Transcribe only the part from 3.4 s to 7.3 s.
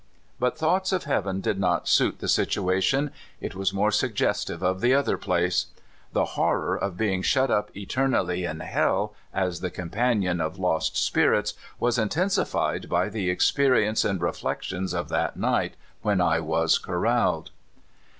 was more suggestive of the other place. The horror of being